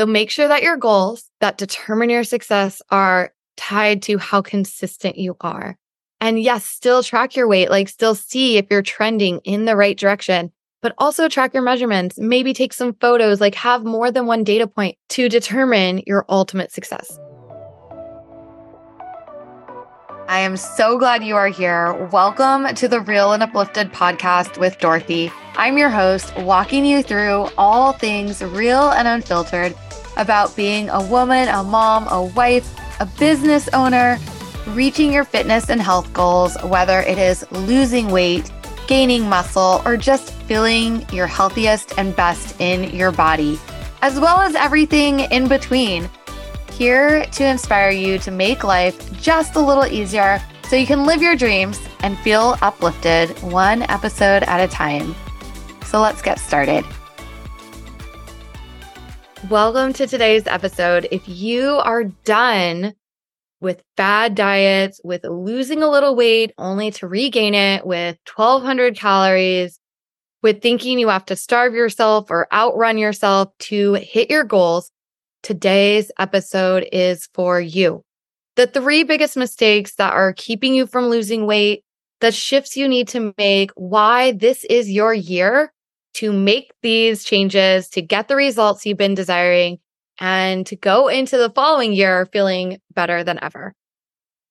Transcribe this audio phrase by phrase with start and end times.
[0.00, 5.18] So make sure that your goals that determine your success are tied to how consistent
[5.18, 5.76] you are.
[6.22, 9.98] And yes, still track your weight, like still see if you're trending in the right
[9.98, 12.18] direction, but also track your measurements.
[12.18, 16.72] Maybe take some photos, like have more than one data point to determine your ultimate
[16.72, 17.18] success.
[20.28, 21.92] I am so glad you are here.
[22.10, 25.30] Welcome to the Real and Uplifted podcast with Dorothy.
[25.56, 29.76] I'm your host, walking you through all things real and unfiltered
[30.16, 32.68] about being a woman, a mom, a wife,
[33.00, 34.18] a business owner,
[34.68, 38.50] reaching your fitness and health goals, whether it is losing weight,
[38.86, 43.58] gaining muscle, or just feeling your healthiest and best in your body,
[44.02, 46.08] as well as everything in between
[46.72, 51.20] here to inspire you to make life just a little easier so you can live
[51.20, 55.14] your dreams and feel uplifted one episode at a time.
[55.84, 56.84] So let's get started.
[59.48, 61.08] Welcome to today's episode.
[61.10, 62.92] If you are done
[63.60, 69.80] with bad diets, with losing a little weight only to regain it with 1200 calories,
[70.42, 74.90] with thinking you have to starve yourself or outrun yourself to hit your goals,
[75.42, 78.04] today's episode is for you.
[78.56, 81.82] The three biggest mistakes that are keeping you from losing weight,
[82.20, 85.72] the shifts you need to make, why this is your year
[86.14, 89.78] to make these changes, to get the results you've been desiring,
[90.18, 93.74] and to go into the following year feeling better than ever.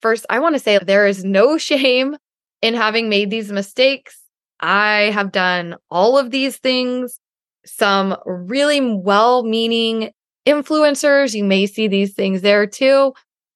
[0.01, 2.17] First, I want to say there is no shame
[2.61, 4.21] in having made these mistakes.
[4.59, 7.19] I have done all of these things.
[7.65, 10.11] Some really well meaning
[10.45, 11.35] influencers.
[11.35, 13.13] You may see these things there too,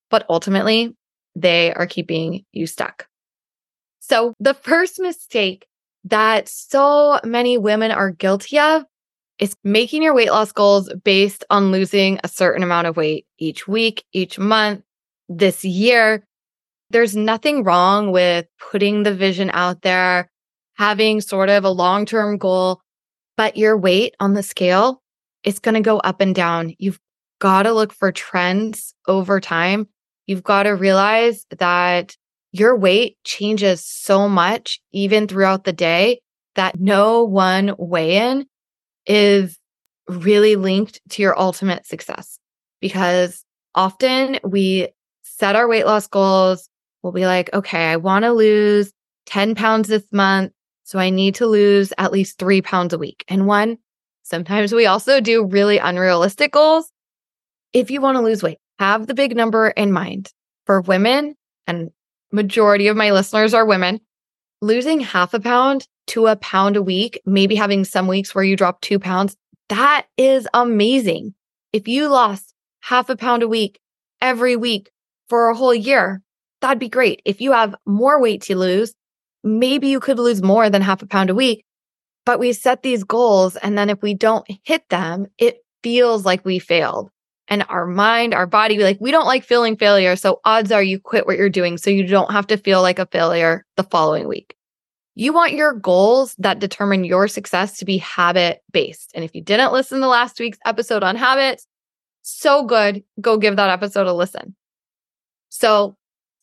[0.10, 0.96] but ultimately
[1.36, 3.08] they are keeping you stuck.
[4.00, 5.66] So the first mistake
[6.06, 8.84] that so many women are guilty of
[9.40, 13.68] is making your weight loss goals based on losing a certain amount of weight each
[13.68, 14.84] week, each month,
[15.28, 16.26] this year.
[16.90, 20.30] There's nothing wrong with putting the vision out there,
[20.76, 22.82] having sort of a long term goal,
[23.38, 25.04] but your weight on the scale
[25.44, 26.74] it's going to go up and down.
[26.80, 27.00] You've
[27.40, 29.88] got to look for trends over time.
[30.26, 32.16] You've got to realize that
[32.54, 36.22] your weight changes so much, even throughout the day,
[36.56, 38.46] that no one weigh in
[39.06, 39.58] is
[40.08, 42.40] really linked to your ultimate success.
[42.80, 43.44] Because
[43.76, 44.88] often we
[45.24, 46.70] set our weight loss goals.
[47.02, 48.94] We'll be like, okay, I want to lose
[49.26, 50.54] 10 pounds this month.
[50.84, 53.26] So I need to lose at least three pounds a week.
[53.28, 53.78] And one,
[54.24, 56.90] Sometimes we also do really unrealistic goals.
[57.74, 60.32] If you want to lose weight, have the big number in mind.
[60.66, 61.36] For women,
[61.68, 61.92] and
[62.34, 64.02] majority of my listeners are women,
[64.62, 68.58] losing half a pound to a pound a week, maybe having some weeks where you
[68.58, 69.38] drop two pounds,
[69.70, 71.34] that is amazing.
[71.72, 73.80] If you lost half a pound a week
[74.22, 74.92] every week
[75.30, 76.22] for a whole year,
[76.62, 77.22] that'd be great.
[77.24, 78.94] If you have more weight to lose,
[79.44, 81.66] maybe you could lose more than half a pound a week.
[82.26, 83.56] But we set these goals.
[83.58, 87.10] And then if we don't hit them, it feels like we failed.
[87.54, 90.16] And our mind, our body, like, we don't like feeling failure.
[90.16, 92.98] So odds are you quit what you're doing so you don't have to feel like
[92.98, 94.56] a failure the following week.
[95.14, 99.12] You want your goals that determine your success to be habit based.
[99.14, 101.68] And if you didn't listen to last week's episode on habits,
[102.24, 103.04] so good.
[103.22, 104.56] Go give that episode a listen.
[105.50, 105.96] So,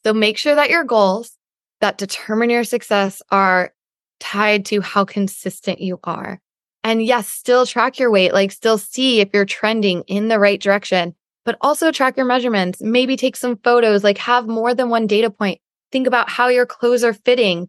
[0.07, 1.37] so make sure that your goals
[1.81, 3.75] that determine your success are
[4.21, 6.41] tied to how consistent you are.
[6.83, 10.61] And yes, still track your weight, like still see if you're trending in the right
[10.61, 11.15] direction,
[11.45, 12.81] but also track your measurements.
[12.81, 15.61] Maybe take some photos, like have more than one data point.
[15.93, 17.69] Think about how your clothes are fitting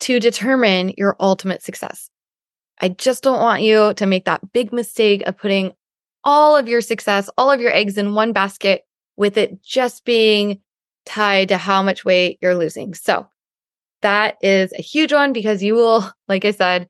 [0.00, 2.10] to determine your ultimate success.
[2.80, 5.72] I just don't want you to make that big mistake of putting
[6.24, 8.82] all of your success, all of your eggs in one basket
[9.16, 10.60] with it just being
[11.06, 12.94] tied to how much weight you're losing.
[12.94, 13.26] So
[14.02, 16.88] that is a huge one because you will, like I said,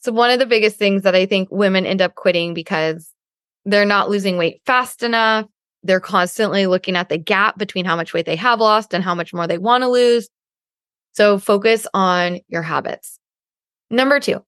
[0.00, 3.12] so one of the biggest things that I think women end up quitting because
[3.64, 5.46] they're not losing weight fast enough.
[5.82, 9.14] They're constantly looking at the gap between how much weight they have lost and how
[9.14, 10.28] much more they want to lose.
[11.12, 13.18] So focus on your habits.
[13.90, 14.44] Number two,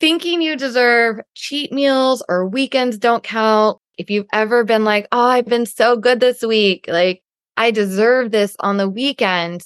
[0.00, 3.78] thinking you deserve cheat meals or weekends don't count.
[3.98, 7.22] If you've ever been like, oh, I've been so good this week, like
[7.56, 9.62] I deserve this on the weekend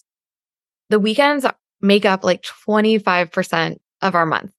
[0.88, 1.44] the weekends
[1.81, 4.50] make up like 25% of our month.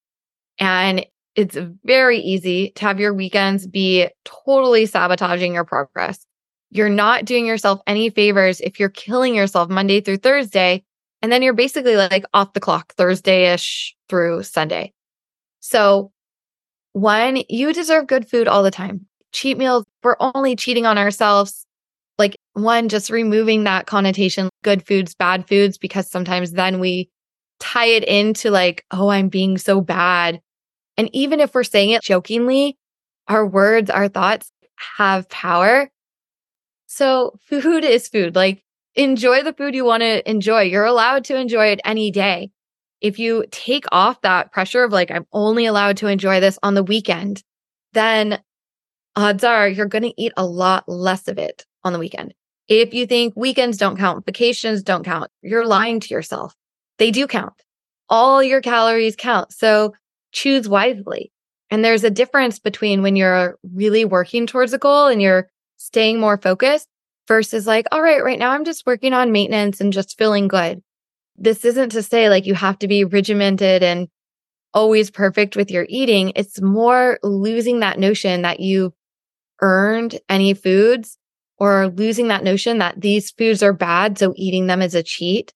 [0.59, 1.06] And
[1.36, 6.25] it's very easy to have your weekends be totally sabotaging your progress.
[6.71, 10.83] You're not doing yourself any favors if you're killing yourself Monday through Thursday.
[11.21, 14.94] And then you're basically like off the clock Thursday ish through Sunday.
[15.59, 16.12] So,
[16.94, 19.06] one, you deserve good food all the time.
[19.31, 21.65] cheat meals, we're only cheating on ourselves.
[22.18, 27.09] Like, one, just removing that connotation, good foods, bad foods, because sometimes then we
[27.59, 30.42] tie it into like, oh, I'm being so bad.
[30.97, 32.77] And even if we're saying it jokingly,
[33.27, 34.51] our words, our thoughts
[34.97, 35.89] have power.
[36.88, 38.35] So, food is food.
[38.35, 38.63] Like,
[38.95, 40.61] enjoy the food you want to enjoy.
[40.61, 42.51] You're allowed to enjoy it any day.
[42.99, 46.73] If you take off that pressure of like, I'm only allowed to enjoy this on
[46.73, 47.44] the weekend,
[47.94, 48.41] then
[49.15, 52.33] odds are you're going to eat a lot less of it on the weekend.
[52.67, 56.55] If you think weekends don't count, vacations don't count, you're lying to yourself.
[56.97, 57.53] They do count.
[58.09, 59.53] All your calories count.
[59.53, 59.94] So
[60.38, 61.31] choose wisely.
[61.72, 66.19] And there's a difference between when you're really working towards a goal and you're staying
[66.19, 66.88] more focused
[67.28, 70.81] versus like, all right, right now I'm just working on maintenance and just feeling good.
[71.36, 74.07] This isn't to say like you have to be regimented and
[74.74, 76.34] always perfect with your eating.
[76.36, 78.94] It's more losing that notion that you
[79.62, 81.18] earned any foods
[81.57, 84.19] or losing that notion that these foods are bad.
[84.19, 85.51] So eating them is a cheat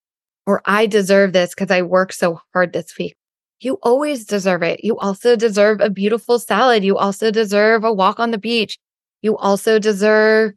[0.48, 3.16] or I deserve this because I worked so hard this week.
[3.62, 4.84] You always deserve it.
[4.84, 6.84] You also deserve a beautiful salad.
[6.84, 8.78] You also deserve a walk on the beach.
[9.22, 10.54] You also deserve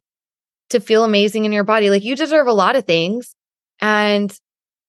[0.70, 1.90] to feel amazing in your body.
[1.90, 3.34] Like you deserve a lot of things
[3.78, 4.36] and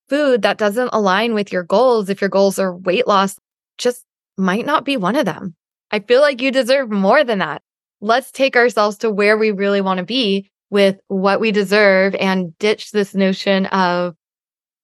[0.08, 2.10] food that doesn't align with your goals.
[2.10, 3.38] If your goals are weight loss,
[3.78, 4.04] just
[4.38, 5.54] might not be one of them.
[5.92, 7.62] I feel like you deserve more than that.
[8.00, 12.58] Let's take ourselves to where we really want to be with what we deserve and
[12.60, 14.16] ditch this notion of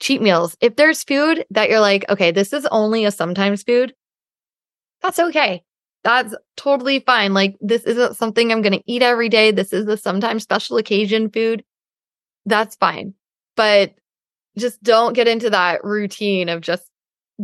[0.02, 0.58] cheat meals.
[0.60, 3.94] If there's food that you're like, okay, this is only a sometimes food,
[5.02, 5.64] that's okay.
[6.04, 7.34] That's totally fine.
[7.34, 9.52] Like, this isn't something I'm going to eat every day.
[9.52, 11.64] This is a sometimes special occasion food.
[12.46, 13.14] That's fine.
[13.56, 13.94] But
[14.58, 16.84] just don't get into that routine of just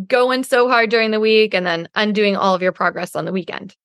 [0.07, 3.31] going so hard during the week and then undoing all of your progress on the
[3.31, 3.75] weekend.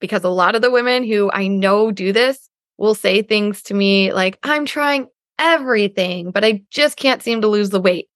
[0.00, 2.48] Because a lot of the women who I know do this
[2.78, 5.08] will say things to me like, I'm trying
[5.40, 8.08] everything, but I just can't seem to lose the weight.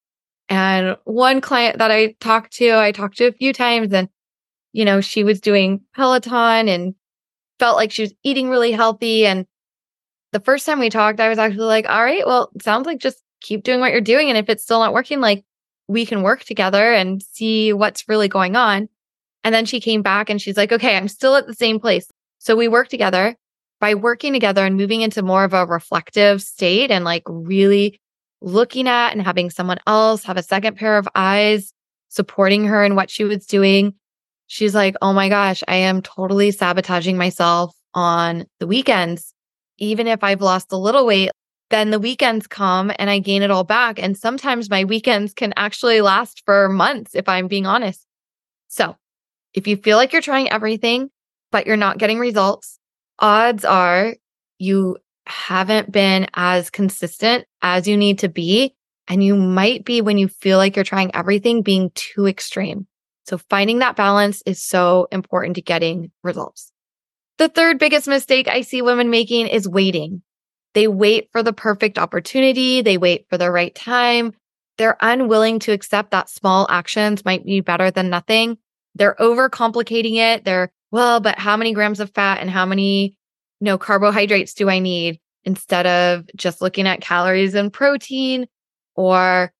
[0.49, 4.09] And one client that I talked to, I talked to a few times and
[4.75, 6.95] you know, she was doing Peloton and
[7.59, 9.25] felt like she was eating really healthy.
[9.25, 9.47] And
[10.33, 13.23] the first time we talked, I was actually like, all right, well, sounds like just
[13.41, 14.29] keep doing what you're doing.
[14.29, 15.45] And if it's still not working, like
[15.87, 18.89] we can work together and see what's really going on.
[19.45, 22.09] And then she came back and she's like, okay, I'm still at the same place.
[22.41, 23.37] So we work together
[23.85, 28.01] by working together and moving into more of a reflective state and like really
[28.41, 31.73] looking at and having someone else have a second pair of eyes
[32.09, 33.95] supporting her in what she was doing
[34.47, 39.35] she's like, Oh my gosh, I am totally sabotaging myself on the weekends.
[39.79, 41.31] Even if I've lost a little weight,
[41.71, 44.01] then the weekends come and I gain it all back.
[44.01, 48.07] And sometimes my weekends can actually last for months, if I'm being honest.
[48.69, 48.97] So
[49.53, 51.11] if you feel like you're trying everything,
[51.51, 52.79] but you're not getting results,
[53.19, 54.15] odds are
[54.59, 58.75] you haven't been as consistent as you need to be.
[59.09, 62.87] And you might be when you feel like you're trying everything being too extreme.
[63.27, 66.73] So finding that balance is so important to getting results.
[67.39, 70.23] The third biggest mistake I see women making is waiting.
[70.75, 72.83] They wait for the perfect opportunity.
[72.83, 74.33] They wait for the right time.
[74.77, 78.59] They're unwilling to accept that small actions might be better than nothing.
[78.95, 80.45] They're overcomplicating it.
[80.45, 83.17] They're, well, but how many grams of fat and how many,
[83.59, 88.47] you know, carbohydrates do I need instead of just looking at calories and protein
[88.95, 89.53] or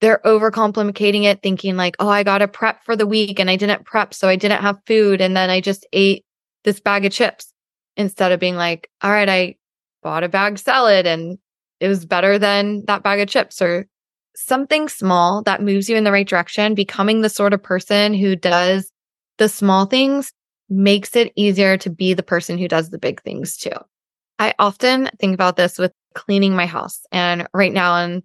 [0.00, 3.54] they're overcomplicating it, thinking like, oh, I got to prep for the week and I
[3.54, 4.12] didn't prep.
[4.14, 5.20] So I didn't have food.
[5.20, 6.24] And then I just ate
[6.64, 7.52] this bag of chips
[7.96, 9.54] instead of being like, all right, I
[10.02, 11.38] bought a bag salad and
[11.78, 13.86] it was better than that bag of chips or
[14.34, 16.74] something small that moves you in the right direction.
[16.74, 18.90] Becoming the sort of person who does
[19.38, 20.32] the small things
[20.68, 23.72] makes it easier to be the person who does the big things too.
[24.38, 27.00] I often think about this with cleaning my house.
[27.12, 28.22] And right now in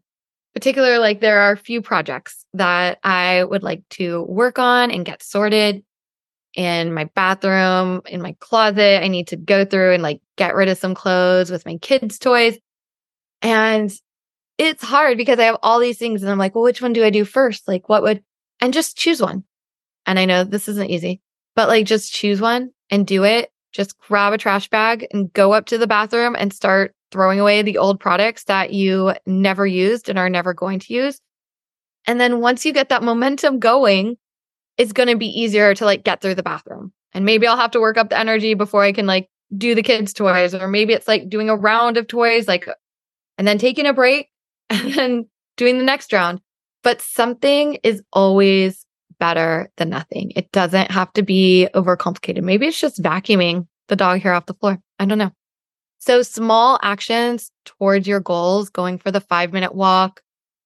[0.53, 5.05] particular, like there are a few projects that I would like to work on and
[5.05, 5.83] get sorted
[6.55, 9.03] in my bathroom, in my closet.
[9.03, 12.17] I need to go through and like get rid of some clothes with my kids'
[12.17, 12.57] toys.
[13.41, 13.91] And
[14.57, 17.03] it's hard because I have all these things and I'm like, well, which one do
[17.03, 17.67] I do first?
[17.67, 18.23] Like, what would,
[18.59, 19.43] and just choose one.
[20.05, 21.21] And I know this isn't easy,
[21.59, 23.51] but like just choose one and do it.
[23.73, 27.61] Just grab a trash bag and go up to the bathroom and start throwing away
[27.61, 31.19] the old products that you never used and are never going to use.
[32.07, 34.15] And then once you get that momentum going,
[34.77, 36.93] it's going to be easier to like get through the bathroom.
[37.11, 39.83] And maybe I'll have to work up the energy before I can like do the
[39.83, 42.69] kids' toys, or maybe it's like doing a round of toys, like,
[43.37, 44.29] and then taking a break
[44.69, 46.39] and then doing the next round.
[46.83, 48.85] But something is always
[49.19, 50.31] better than nothing.
[50.35, 52.41] It doesn't have to be overcomplicated.
[52.41, 54.79] Maybe it's just vacuuming the dog hair off the floor.
[54.97, 55.31] I don't know.
[55.99, 60.21] So small actions towards your goals, going for the five minute walk,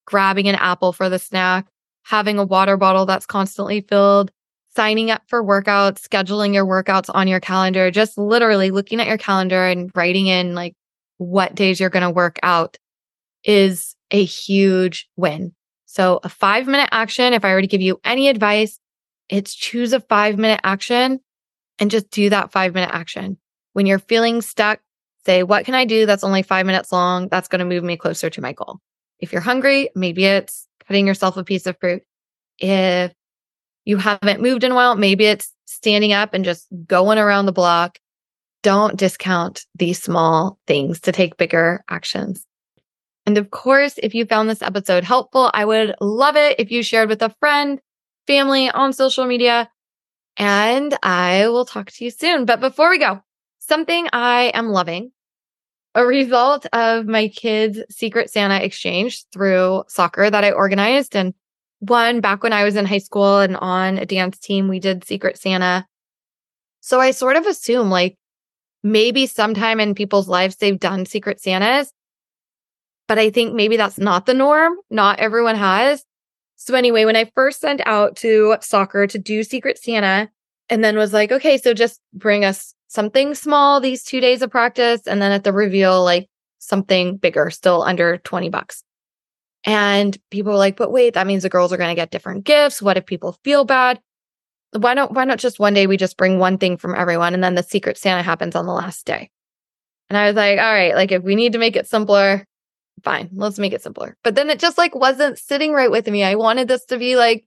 [0.05, 1.67] grabbing an apple for the snack,
[2.03, 4.31] having a water bottle that's constantly filled,
[4.75, 9.17] signing up for workouts, scheduling your workouts on your calendar, just literally looking at your
[9.17, 10.75] calendar and writing in like
[11.17, 12.77] what days you're going to work out
[13.43, 15.53] is a huge win.
[15.93, 18.79] So a five minute action, if I were to give you any advice,
[19.29, 21.19] it's choose a five minute action
[21.77, 23.37] and just do that five minute action.
[23.73, 24.79] When you're feeling stuck,
[25.27, 27.27] say, what can I do that's only five minutes long?
[27.27, 28.79] That's going to move me closer to my goal.
[29.19, 32.01] If you're hungry, maybe it's cutting yourself a piece of fruit.
[32.57, 33.13] If
[33.85, 37.51] you haven't moved in a while, maybe it's standing up and just going around the
[37.51, 37.99] block.
[38.63, 42.47] Don't discount these small things to take bigger actions.
[43.25, 46.83] And of course, if you found this episode helpful, I would love it if you
[46.83, 47.79] shared with a friend,
[48.27, 49.69] family on social media,
[50.37, 52.45] and I will talk to you soon.
[52.45, 53.21] But before we go,
[53.59, 55.11] something I am loving
[55.95, 61.15] a result of my kids' Secret Santa exchange through soccer that I organized.
[61.15, 61.33] And
[61.79, 65.03] one back when I was in high school and on a dance team, we did
[65.03, 65.85] Secret Santa.
[66.81, 68.17] So I sort of assume like
[68.83, 71.91] maybe sometime in people's lives they've done Secret Santas.
[73.07, 74.75] But I think maybe that's not the norm.
[74.89, 76.03] Not everyone has.
[76.55, 80.29] So anyway, when I first sent out to soccer to do Secret Santa
[80.69, 84.51] and then was like, okay, so just bring us something small these two days of
[84.51, 85.01] practice.
[85.05, 86.29] And then at the reveal, like
[86.59, 88.83] something bigger, still under 20 bucks.
[89.65, 92.43] And people were like, but wait, that means the girls are going to get different
[92.45, 92.81] gifts.
[92.81, 93.99] What if people feel bad?
[94.71, 97.43] Why don't, why not just one day we just bring one thing from everyone and
[97.43, 99.29] then the secret Santa happens on the last day?
[100.09, 102.45] And I was like, all right, like if we need to make it simpler,
[103.03, 104.17] fine, let's make it simpler.
[104.23, 106.23] But then it just like wasn't sitting right with me.
[106.23, 107.45] I wanted this to be like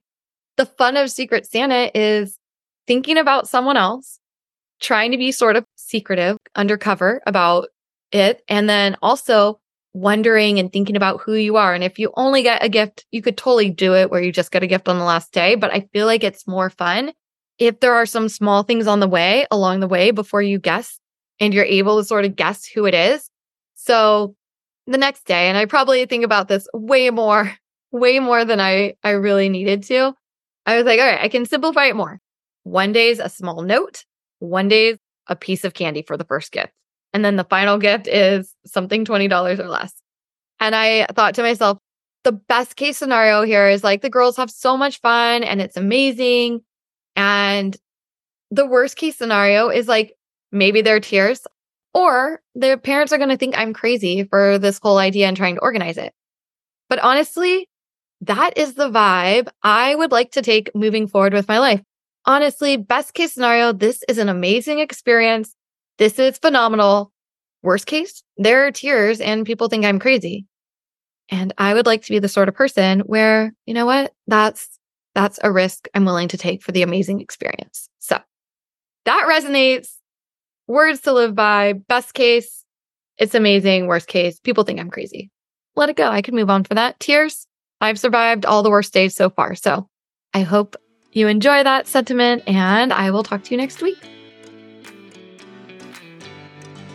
[0.57, 2.37] the fun of Secret Santa is
[2.87, 4.19] thinking about someone else
[4.79, 7.69] trying to be sort of secretive, undercover about
[8.11, 8.43] it.
[8.47, 9.59] And then also
[9.93, 11.73] wondering and thinking about who you are.
[11.73, 14.51] And if you only get a gift, you could totally do it where you just
[14.51, 15.55] get a gift on the last day.
[15.55, 17.11] But I feel like it's more fun
[17.57, 20.99] if there are some small things on the way, along the way before you guess
[21.39, 23.29] and you're able to sort of guess who it is.
[23.75, 24.35] So
[24.87, 27.53] the next day, and I probably think about this way more,
[27.91, 30.13] way more than I, I really needed to.
[30.65, 32.19] I was like, all right, I can simplify it more.
[32.63, 34.03] One day is a small note
[34.39, 36.71] one day a piece of candy for the first gift.
[37.13, 39.93] And then the final gift is something $20 or less.
[40.59, 41.79] And I thought to myself,
[42.23, 45.77] the best case scenario here is like the girls have so much fun and it's
[45.77, 46.61] amazing.
[47.15, 47.75] And
[48.51, 50.13] the worst case scenario is like
[50.51, 51.41] maybe their tears
[51.97, 55.55] or their parents are going to think I'm crazy for this whole idea and trying
[55.55, 56.13] to organize it.
[56.89, 57.67] But honestly,
[58.21, 61.81] that is the vibe I would like to take moving forward with my life
[62.27, 65.55] honestly, best case scenario, this is an amazing experience.
[65.97, 67.11] This is phenomenal.
[67.63, 70.45] Worst case, there are tears and people think I'm crazy.
[71.29, 74.13] And I would like to be the sort of person where, you know what?
[74.27, 74.77] That's,
[75.15, 77.89] that's a risk I'm willing to take for the amazing experience.
[77.99, 78.19] So
[79.05, 79.93] that resonates.
[80.67, 81.73] Words to live by.
[81.73, 82.65] Best case,
[83.17, 83.87] it's amazing.
[83.87, 85.31] Worst case, people think I'm crazy.
[85.77, 86.09] Let it go.
[86.09, 86.99] I can move on for that.
[86.99, 87.47] Tears.
[87.79, 89.55] I've survived all the worst days so far.
[89.55, 89.87] So
[90.33, 90.75] I hope
[91.13, 93.97] you enjoy that sentiment, and I will talk to you next week.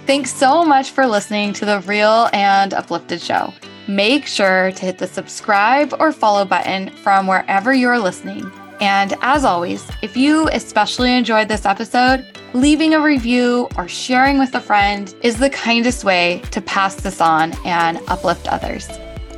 [0.06, 3.54] Thanks so much for listening to the Real and Uplifted Show.
[3.88, 8.50] Make sure to hit the subscribe or follow button from wherever you're listening.
[8.82, 14.56] And as always, if you especially enjoyed this episode, leaving a review or sharing with
[14.56, 18.88] a friend is the kindest way to pass this on and uplift others.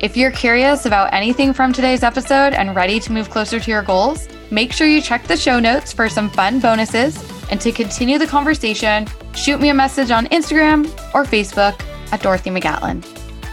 [0.01, 3.83] If you're curious about anything from today's episode and ready to move closer to your
[3.83, 7.15] goals, make sure you check the show notes for some fun bonuses.
[7.51, 11.79] And to continue the conversation, shoot me a message on Instagram or Facebook
[12.11, 13.05] at Dorothy McGatlin.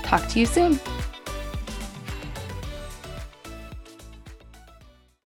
[0.04, 0.80] Talk to you soon.